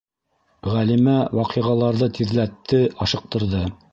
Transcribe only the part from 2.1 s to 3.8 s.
тиҙләтте, ашыҡтырҙы.